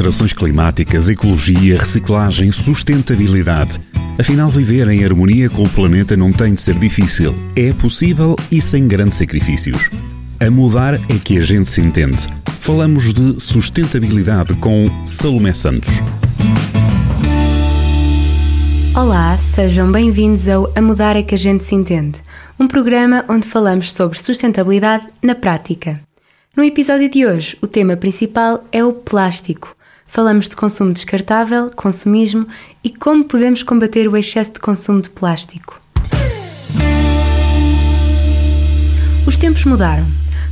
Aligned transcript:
alterações 0.00 0.32
climáticas, 0.32 1.10
ecologia, 1.10 1.78
reciclagem, 1.78 2.50
sustentabilidade. 2.50 3.78
Afinal, 4.18 4.48
viver 4.48 4.88
em 4.88 5.04
harmonia 5.04 5.50
com 5.50 5.62
o 5.62 5.68
planeta 5.68 6.16
não 6.16 6.32
tem 6.32 6.54
de 6.54 6.60
ser 6.62 6.78
difícil. 6.78 7.34
É 7.54 7.70
possível 7.74 8.34
e 8.50 8.62
sem 8.62 8.88
grandes 8.88 9.18
sacrifícios. 9.18 9.90
A 10.40 10.50
mudar 10.50 10.94
é 10.94 11.18
que 11.22 11.36
a 11.36 11.42
gente 11.42 11.68
se 11.68 11.82
entende. 11.82 12.16
Falamos 12.60 13.12
de 13.12 13.38
sustentabilidade 13.38 14.54
com 14.54 14.88
Salomé 15.04 15.52
Santos. 15.52 15.92
Olá, 18.96 19.36
sejam 19.36 19.92
bem-vindos 19.92 20.48
ao 20.48 20.72
A 20.74 20.80
Mudar 20.80 21.14
é 21.14 21.22
que 21.22 21.34
a 21.34 21.38
gente 21.38 21.62
se 21.62 21.74
entende, 21.74 22.20
um 22.58 22.66
programa 22.66 23.22
onde 23.28 23.46
falamos 23.46 23.92
sobre 23.92 24.18
sustentabilidade 24.18 25.06
na 25.22 25.34
prática. 25.34 26.00
No 26.56 26.64
episódio 26.64 27.10
de 27.10 27.26
hoje, 27.26 27.54
o 27.60 27.66
tema 27.66 27.98
principal 27.98 28.64
é 28.72 28.82
o 28.82 28.94
plástico. 28.94 29.76
Falamos 30.10 30.48
de 30.48 30.56
consumo 30.56 30.92
descartável, 30.92 31.70
consumismo 31.76 32.44
e 32.82 32.90
como 32.90 33.22
podemos 33.22 33.62
combater 33.62 34.08
o 34.08 34.16
excesso 34.16 34.54
de 34.54 34.58
consumo 34.58 35.00
de 35.00 35.08
plástico. 35.08 35.80
Os 39.24 39.36
tempos 39.36 39.64
mudaram. 39.64 40.04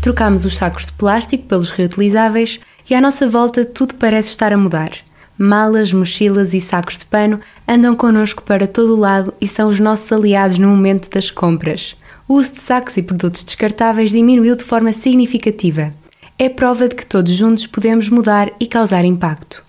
Trocamos 0.00 0.44
os 0.44 0.56
sacos 0.56 0.86
de 0.86 0.92
plástico 0.94 1.44
pelos 1.44 1.70
reutilizáveis 1.70 2.58
e 2.90 2.96
à 2.96 3.00
nossa 3.00 3.28
volta 3.28 3.64
tudo 3.64 3.94
parece 3.94 4.30
estar 4.30 4.52
a 4.52 4.56
mudar. 4.56 4.90
Malas, 5.38 5.92
mochilas 5.92 6.52
e 6.52 6.60
sacos 6.60 6.98
de 6.98 7.06
pano 7.06 7.38
andam 7.66 7.94
connosco 7.94 8.42
para 8.42 8.66
todo 8.66 8.96
o 8.96 8.98
lado 8.98 9.32
e 9.40 9.46
são 9.46 9.68
os 9.68 9.78
nossos 9.78 10.10
aliados 10.10 10.58
no 10.58 10.66
momento 10.66 11.08
das 11.08 11.30
compras 11.30 11.96
o 12.26 12.34
uso 12.34 12.52
de 12.52 12.60
sacos 12.60 12.96
e 12.96 13.02
produtos 13.02 13.44
descartáveis 13.44 14.10
diminuiu 14.10 14.56
de 14.56 14.64
forma 14.64 14.92
significativa. 14.92 15.92
É 16.36 16.48
prova 16.48 16.88
de 16.88 16.96
que 16.96 17.06
todos 17.06 17.30
juntos 17.32 17.64
podemos 17.64 18.08
mudar 18.08 18.52
e 18.58 18.66
causar 18.66 19.04
impacto. 19.04 19.62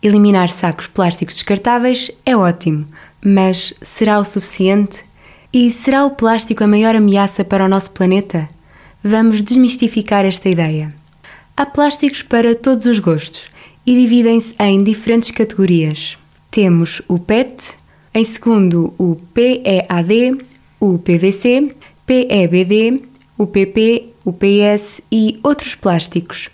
Eliminar 0.00 0.48
sacos 0.48 0.86
plásticos 0.86 1.34
descartáveis 1.34 2.12
é 2.24 2.36
ótimo, 2.36 2.86
mas 3.24 3.74
será 3.82 4.20
o 4.20 4.24
suficiente? 4.24 5.04
E 5.52 5.68
será 5.68 6.04
o 6.04 6.12
plástico 6.12 6.62
a 6.62 6.66
maior 6.68 6.94
ameaça 6.94 7.44
para 7.44 7.64
o 7.64 7.68
nosso 7.68 7.90
planeta? 7.90 8.48
Vamos 9.02 9.42
desmistificar 9.42 10.24
esta 10.24 10.48
ideia. 10.48 10.94
Há 11.56 11.66
plásticos 11.66 12.22
para 12.22 12.54
todos 12.54 12.86
os 12.86 13.00
gostos 13.00 13.48
e 13.84 13.92
dividem-se 13.94 14.54
em 14.60 14.84
diferentes 14.84 15.32
categorias. 15.32 16.16
Temos 16.52 17.02
o 17.08 17.18
PET, 17.18 17.74
em 18.14 18.22
segundo 18.22 18.94
o 18.96 19.16
PEAD, 19.34 20.38
o 20.78 20.98
PVC, 20.98 21.74
PEBD, 22.06 23.02
o 23.36 23.46
PP, 23.46 24.15
o 24.26 24.32
PS 24.32 25.00
e 25.10 25.38
outros 25.40 25.76
plásticos. 25.76 26.50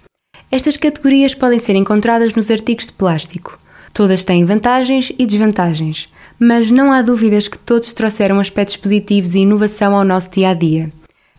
Estas 0.51 0.77
categorias 0.77 1.35
podem 1.35 1.59
ser 1.59 1.75
encontradas 1.75 2.35
nos 2.35 2.51
artigos 2.51 2.87
de 2.87 2.93
plástico. 2.93 3.59
Todas 3.95 4.25
têm 4.25 4.45
vantagens 4.45 5.11
e 5.19 5.25
desvantagens, 5.25 6.07
mas 6.39 6.71
não 6.71 6.93
há 6.93 7.01
dúvidas 7.01 7.49
que 7.49 7.59
todos 7.59 7.95
trouxeram 7.95 8.39
aspectos 8.39 8.77
positivos 8.77 9.35
e 9.35 9.39
inovação 9.39 9.97
ao 9.97 10.05
nosso 10.05 10.31
dia 10.31 10.51
a 10.51 10.55
dia. 10.55 10.91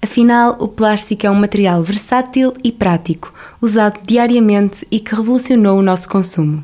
Afinal, 0.02 0.58
o 0.59 0.67
plástico 0.67 1.28
é 1.28 1.30
um 1.30 1.36
material 1.36 1.84
versátil 1.84 2.52
e 2.64 2.72
prático, 2.72 3.31
usado 3.62 4.00
diariamente 4.08 4.88
e 4.90 5.00
que 5.00 5.14
revolucionou 5.14 5.78
o 5.78 5.84
nosso 5.84 6.09
consumo. 6.09 6.64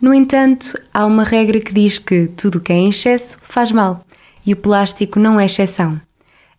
No 0.00 0.14
entanto, 0.14 0.80
há 0.92 1.04
uma 1.04 1.24
regra 1.24 1.58
que 1.58 1.74
diz 1.74 1.98
que 1.98 2.28
tudo 2.28 2.58
o 2.58 2.60
que 2.60 2.72
é 2.72 2.76
em 2.76 2.90
excesso 2.90 3.38
faz 3.42 3.72
mal, 3.72 4.04
e 4.46 4.52
o 4.52 4.56
plástico 4.56 5.18
não 5.18 5.40
é 5.40 5.46
exceção. 5.46 6.00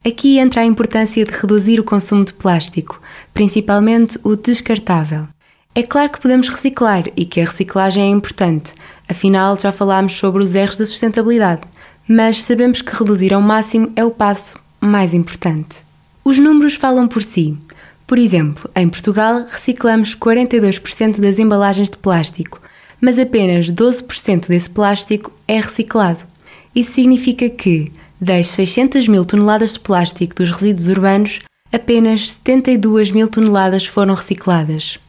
Aqui 0.08 0.38
entra 0.38 0.62
a 0.62 0.66
importância 0.66 1.26
de 1.26 1.32
reduzir 1.32 1.80
o 1.80 1.84
consumo 1.84 2.24
de 2.24 2.32
plástico, 2.32 3.02
principalmente 3.34 4.20
o 4.24 4.36
descartável. 4.36 5.28
É 5.74 5.82
claro 5.82 6.12
que 6.12 6.22
podemos 6.22 6.48
reciclar 6.48 7.06
e 7.18 7.26
que 7.26 7.42
a 7.42 7.46
reciclagem 7.46 8.04
é 8.04 8.10
importante, 8.10 8.76
afinal 9.10 9.60
já 9.60 9.72
falámos 9.72 10.14
sobre 10.14 10.44
os 10.44 10.54
erros 10.54 10.78
da 10.78 10.86
sustentabilidade, 10.86 11.64
mas 12.08 12.44
sabemos 12.44 12.84
que 12.84 12.96
reduzir 12.96 13.34
ao 13.34 13.42
máximo 13.42 13.92
é 13.96 14.06
o 14.06 14.12
passo 14.12 14.60
mais 14.80 15.12
importante. 15.12 15.78
Os 16.24 16.38
números 16.38 16.76
falam 16.76 17.08
por 17.08 17.24
si. 17.24 17.58
Por 18.06 18.20
exemplo, 18.20 18.70
em 18.76 18.88
Portugal 18.88 19.44
reciclamos 19.50 20.16
42% 20.16 21.20
das 21.20 21.40
embalagens 21.40 21.90
de 21.90 21.98
plástico, 21.98 22.62
mas 23.02 23.18
apenas 23.18 23.72
12% 23.72 24.50
desse 24.50 24.70
plástico 24.70 25.32
é 25.48 25.60
reciclado. 25.60 26.20
Isso 26.76 26.92
significa 26.92 27.50
que, 27.50 27.92
das 28.20 28.48
600 28.48 29.08
mil 29.08 29.26
toneladas 29.26 29.74
de 29.74 29.80
plástico 29.80 30.36
dos 30.36 30.52
resíduos 30.52 30.88
urbanos, 30.88 31.40
apenas 31.72 32.32
72 32.32 33.12
mil 33.12 33.28
toneladas 33.28 33.86
foram 33.86 34.14
recicladas. 34.14 35.00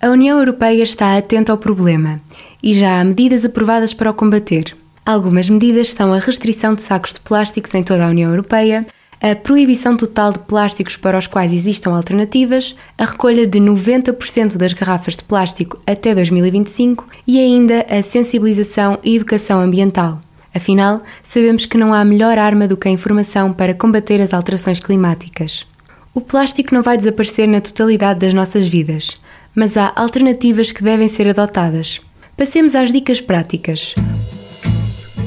A 0.00 0.08
União 0.08 0.38
Europeia 0.38 0.82
está 0.82 1.16
atenta 1.16 1.52
ao 1.52 1.58
problema 1.58 2.20
e 2.62 2.74
já 2.74 3.00
há 3.00 3.04
medidas 3.04 3.44
aprovadas 3.44 3.94
para 3.94 4.10
o 4.10 4.14
combater. 4.14 4.76
Algumas 5.04 5.48
medidas 5.48 5.92
são 5.92 6.12
a 6.12 6.18
restrição 6.18 6.74
de 6.74 6.82
sacos 6.82 7.12
de 7.12 7.20
plásticos 7.20 7.74
em 7.74 7.82
toda 7.82 8.04
a 8.04 8.10
União 8.10 8.30
Europeia, 8.30 8.86
a 9.20 9.34
proibição 9.34 9.96
total 9.96 10.32
de 10.32 10.40
plásticos 10.40 10.96
para 10.96 11.16
os 11.16 11.26
quais 11.26 11.52
existam 11.52 11.92
alternativas, 11.92 12.74
a 12.98 13.04
recolha 13.04 13.46
de 13.46 13.58
90% 13.58 14.56
das 14.56 14.72
garrafas 14.72 15.16
de 15.16 15.24
plástico 15.24 15.78
até 15.86 16.14
2025 16.14 17.08
e 17.26 17.38
ainda 17.38 17.86
a 17.88 18.02
sensibilização 18.02 18.98
e 19.02 19.16
educação 19.16 19.60
ambiental. 19.60 20.20
Afinal, 20.56 21.02
sabemos 21.22 21.66
que 21.66 21.76
não 21.76 21.92
há 21.92 22.02
melhor 22.02 22.38
arma 22.38 22.66
do 22.66 22.78
que 22.78 22.88
a 22.88 22.90
informação 22.90 23.52
para 23.52 23.74
combater 23.74 24.22
as 24.22 24.32
alterações 24.32 24.80
climáticas. 24.80 25.66
O 26.14 26.20
plástico 26.22 26.74
não 26.74 26.82
vai 26.82 26.96
desaparecer 26.96 27.46
na 27.46 27.60
totalidade 27.60 28.20
das 28.20 28.32
nossas 28.32 28.66
vidas, 28.66 29.18
mas 29.54 29.76
há 29.76 29.92
alternativas 29.94 30.72
que 30.72 30.82
devem 30.82 31.08
ser 31.08 31.28
adotadas. 31.28 32.00
Passemos 32.38 32.74
às 32.74 32.90
dicas 32.90 33.20
práticas. 33.20 33.94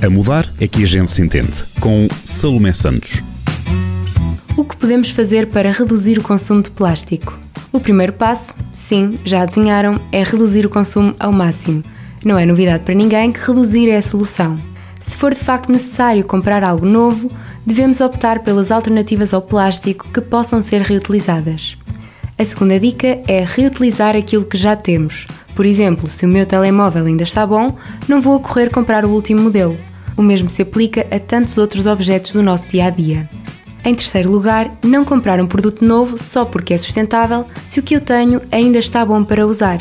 A 0.01 0.09
mudar 0.09 0.51
é 0.59 0.67
que 0.67 0.81
a 0.81 0.87
gente 0.87 1.11
se 1.11 1.21
entende, 1.21 1.63
com 1.79 2.07
Salomé 2.25 2.73
Santos. 2.73 3.21
O 4.57 4.63
que 4.63 4.75
podemos 4.77 5.11
fazer 5.11 5.45
para 5.45 5.71
reduzir 5.71 6.17
o 6.17 6.23
consumo 6.23 6.63
de 6.63 6.71
plástico? 6.71 7.37
O 7.71 7.79
primeiro 7.79 8.13
passo, 8.13 8.51
sim, 8.73 9.13
já 9.23 9.43
adivinharam, 9.43 10.01
é 10.11 10.23
reduzir 10.23 10.65
o 10.65 10.69
consumo 10.69 11.15
ao 11.19 11.31
máximo. 11.31 11.83
Não 12.25 12.39
é 12.39 12.47
novidade 12.47 12.83
para 12.83 12.95
ninguém 12.95 13.31
que 13.31 13.39
reduzir 13.39 13.89
é 13.89 13.97
a 13.97 14.01
solução. 14.01 14.68
Se 14.99 15.15
for 15.15 15.33
de 15.33 15.39
facto 15.39 15.71
necessário 15.71 16.25
comprar 16.25 16.63
algo 16.63 16.85
novo, 16.85 17.31
devemos 17.65 18.01
optar 18.01 18.39
pelas 18.39 18.69
alternativas 18.69 19.33
ao 19.33 19.41
plástico 19.41 20.07
que 20.13 20.19
possam 20.19 20.61
ser 20.61 20.81
reutilizadas. 20.81 21.77
A 22.37 22.43
segunda 22.43 22.79
dica 22.79 23.19
é 23.27 23.45
reutilizar 23.45 24.15
aquilo 24.15 24.45
que 24.45 24.57
já 24.57 24.75
temos. 24.75 25.25
Por 25.55 25.65
exemplo, 25.65 26.09
se 26.09 26.25
o 26.25 26.29
meu 26.29 26.45
telemóvel 26.45 27.05
ainda 27.05 27.23
está 27.23 27.45
bom, 27.47 27.77
não 28.07 28.21
vou 28.21 28.39
correr 28.39 28.69
comprar 28.69 29.05
o 29.05 29.09
último 29.09 29.41
modelo. 29.41 29.77
O 30.17 30.21
mesmo 30.21 30.49
se 30.49 30.61
aplica 30.61 31.07
a 31.11 31.19
tantos 31.19 31.57
outros 31.57 31.85
objetos 31.85 32.33
do 32.33 32.43
nosso 32.43 32.67
dia 32.67 32.85
a 32.85 32.89
dia. 32.89 33.29
Em 33.85 33.95
terceiro 33.95 34.29
lugar, 34.29 34.69
não 34.83 35.05
comprar 35.05 35.41
um 35.41 35.47
produto 35.47 35.83
novo 35.83 36.17
só 36.17 36.43
porque 36.43 36.73
é 36.73 36.77
sustentável 36.77 37.45
se 37.65 37.79
o 37.79 37.83
que 37.83 37.95
eu 37.95 38.01
tenho 38.01 38.41
ainda 38.51 38.77
está 38.77 39.05
bom 39.05 39.23
para 39.23 39.47
usar 39.47 39.79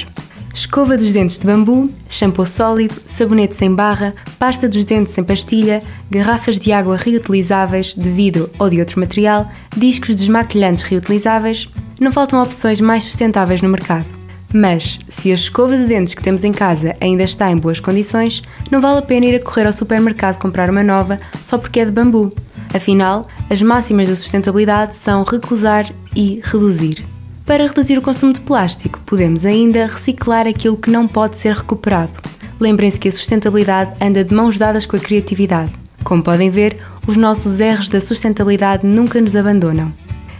escova 0.54 0.96
dos 0.96 1.12
dentes 1.12 1.38
de 1.38 1.46
bambu, 1.46 1.90
shampoo 2.08 2.44
sólido, 2.44 2.94
sabonete 3.04 3.56
sem 3.56 3.74
barra, 3.74 4.14
pasta 4.38 4.68
dos 4.68 4.84
dentes 4.84 5.12
sem 5.12 5.22
pastilha, 5.22 5.82
garrafas 6.10 6.58
de 6.58 6.72
água 6.72 6.96
reutilizáveis, 6.96 7.94
de 7.94 8.10
vidro 8.10 8.50
ou 8.58 8.68
de 8.68 8.80
outro 8.80 9.00
material, 9.00 9.50
discos 9.76 10.14
desmaquilhantes 10.14 10.82
reutilizáveis. 10.82 11.68
Não 12.00 12.12
faltam 12.12 12.42
opções 12.42 12.80
mais 12.80 13.04
sustentáveis 13.04 13.62
no 13.62 13.68
mercado. 13.68 14.06
Mas, 14.52 14.98
se 15.08 15.30
a 15.30 15.34
escova 15.34 15.76
de 15.76 15.84
dentes 15.84 16.14
que 16.14 16.22
temos 16.22 16.42
em 16.42 16.52
casa 16.52 16.96
ainda 17.00 17.22
está 17.22 17.50
em 17.50 17.56
boas 17.56 17.80
condições, 17.80 18.42
não 18.70 18.80
vale 18.80 18.98
a 18.98 19.02
pena 19.02 19.26
ir 19.26 19.36
a 19.36 19.44
correr 19.44 19.66
ao 19.66 19.72
supermercado 19.72 20.38
comprar 20.38 20.70
uma 20.70 20.82
nova 20.82 21.20
só 21.42 21.58
porque 21.58 21.80
é 21.80 21.84
de 21.84 21.90
bambu. 21.90 22.32
Afinal, 22.72 23.26
as 23.50 23.60
máximas 23.60 24.08
da 24.08 24.16
sustentabilidade 24.16 24.94
são 24.94 25.22
recusar 25.22 25.92
e 26.16 26.40
reduzir. 26.42 27.04
Para 27.48 27.66
reduzir 27.66 27.96
o 27.96 28.02
consumo 28.02 28.34
de 28.34 28.42
plástico, 28.42 29.00
podemos 29.06 29.46
ainda 29.46 29.86
reciclar 29.86 30.46
aquilo 30.46 30.76
que 30.76 30.90
não 30.90 31.08
pode 31.08 31.38
ser 31.38 31.54
recuperado. 31.54 32.12
Lembrem-se 32.60 33.00
que 33.00 33.08
a 33.08 33.12
sustentabilidade 33.12 33.94
anda 34.02 34.22
de 34.22 34.34
mãos 34.34 34.58
dadas 34.58 34.84
com 34.84 34.98
a 34.98 35.00
criatividade. 35.00 35.72
Como 36.04 36.22
podem 36.22 36.50
ver, 36.50 36.76
os 37.06 37.16
nossos 37.16 37.58
erros 37.58 37.88
da 37.88 38.02
sustentabilidade 38.02 38.86
nunca 38.86 39.18
nos 39.18 39.34
abandonam. 39.34 39.90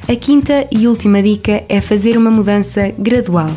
A 0.06 0.14
quinta 0.14 0.69
e 0.70 0.87
última 0.87 1.22
dica 1.22 1.64
é 1.66 1.81
fazer 1.81 2.14
uma 2.19 2.31
mudança 2.31 2.93
gradual. 2.99 3.50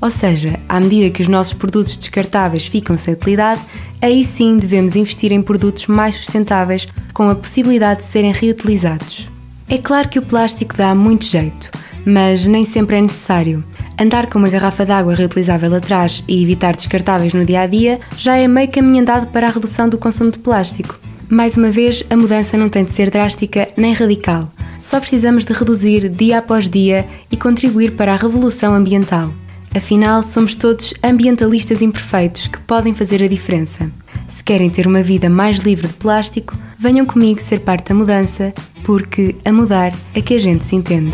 Ou 0.00 0.10
seja, 0.10 0.58
à 0.68 0.80
medida 0.80 1.08
que 1.08 1.22
os 1.22 1.28
nossos 1.28 1.52
produtos 1.52 1.96
descartáveis 1.96 2.66
ficam 2.66 2.98
sem 2.98 3.14
utilidade, 3.14 3.60
aí 4.02 4.24
sim 4.24 4.56
devemos 4.56 4.96
investir 4.96 5.30
em 5.30 5.40
produtos 5.40 5.86
mais 5.86 6.16
sustentáveis 6.16 6.88
com 7.14 7.30
a 7.30 7.36
possibilidade 7.36 8.00
de 8.00 8.06
serem 8.06 8.32
reutilizados. 8.32 9.28
É 9.68 9.78
claro 9.78 10.08
que 10.08 10.18
o 10.18 10.22
plástico 10.22 10.76
dá 10.76 10.92
muito 10.92 11.24
jeito, 11.24 11.70
mas 12.06 12.46
nem 12.46 12.64
sempre 12.64 12.96
é 12.96 13.02
necessário. 13.02 13.64
Andar 14.00 14.28
com 14.28 14.38
uma 14.38 14.48
garrafa 14.48 14.86
de 14.86 14.92
água 14.92 15.14
reutilizável 15.14 15.74
atrás 15.74 16.22
e 16.28 16.42
evitar 16.42 16.76
descartáveis 16.76 17.34
no 17.34 17.44
dia 17.44 17.62
a 17.62 17.66
dia 17.66 17.98
já 18.16 18.36
é 18.36 18.46
meio 18.46 18.70
caminho 18.70 19.02
andado 19.02 19.26
para 19.26 19.48
a 19.48 19.50
redução 19.50 19.88
do 19.88 19.98
consumo 19.98 20.30
de 20.30 20.38
plástico. 20.38 20.96
Mais 21.28 21.56
uma 21.56 21.70
vez, 21.70 22.04
a 22.08 22.16
mudança 22.16 22.56
não 22.56 22.68
tem 22.68 22.84
de 22.84 22.92
ser 22.92 23.10
drástica 23.10 23.68
nem 23.76 23.92
radical. 23.92 24.48
Só 24.78 25.00
precisamos 25.00 25.44
de 25.44 25.52
reduzir 25.52 26.08
dia 26.08 26.38
após 26.38 26.68
dia 26.68 27.08
e 27.32 27.36
contribuir 27.36 27.92
para 27.92 28.12
a 28.12 28.16
revolução 28.16 28.72
ambiental. 28.72 29.32
Afinal, 29.74 30.22
somos 30.22 30.54
todos 30.54 30.94
ambientalistas 31.02 31.82
imperfeitos 31.82 32.46
que 32.46 32.60
podem 32.60 32.94
fazer 32.94 33.22
a 33.22 33.28
diferença. 33.28 33.90
Se 34.28 34.44
querem 34.44 34.70
ter 34.70 34.86
uma 34.86 35.02
vida 35.02 35.28
mais 35.28 35.58
livre 35.58 35.88
de 35.88 35.94
plástico, 35.94 36.56
venham 36.78 37.04
comigo 37.04 37.40
ser 37.40 37.60
parte 37.60 37.88
da 37.88 37.94
mudança, 37.94 38.54
porque 38.84 39.34
a 39.44 39.52
mudar 39.52 39.92
é 40.14 40.20
que 40.20 40.34
a 40.34 40.38
gente 40.38 40.64
se 40.64 40.76
entende. 40.76 41.12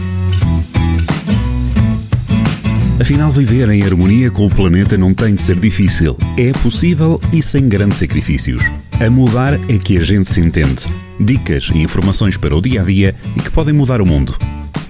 Afinal, 3.01 3.31
viver 3.31 3.69
em 3.71 3.83
harmonia 3.83 4.31
com 4.31 4.47
o 4.47 4.51
planeta 4.51 4.97
não 4.97 5.13
tem 5.13 5.35
de 5.35 5.43
ser 5.43 5.59
difícil. 5.59 6.17
É 6.37 6.53
possível 6.53 7.21
e 7.33 7.43
sem 7.43 7.69
grandes 7.69 7.99
sacrifícios. 7.99 8.63
A 9.01 9.11
mudar 9.11 9.55
é 9.69 9.79
que 9.79 9.99
a 9.99 10.01
gente 10.01 10.29
se 10.31 10.41
entende. 10.41 10.87
Dicas 11.19 11.71
e 11.75 11.79
informações 11.79 12.37
para 12.37 12.57
o 12.57 12.63
dia 12.63 12.83
a 12.83 12.85
dia 12.85 13.15
e 13.37 13.41
que 13.41 13.51
podem 13.51 13.75
mudar 13.75 14.01
o 14.01 14.07
mundo 14.07 14.37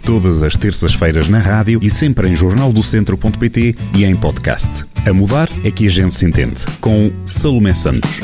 todas 0.04 0.43
as 0.43 0.56
terças-feiras 0.56 1.28
na 1.28 1.38
rádio 1.38 1.78
e 1.82 1.88
sempre 1.88 2.28
em 2.28 2.34
jornaldocentro.pt 2.34 3.76
e 3.96 4.04
em 4.04 4.16
podcast. 4.16 4.84
A 5.06 5.12
mudar 5.12 5.49
é 5.64 5.70
que 5.70 5.87
a 5.87 5.90
gente 5.90 6.14
se 6.14 6.25
entende. 6.25 6.64
Com 6.81 7.10
Salomé 7.25 7.75
Santos. 7.75 8.20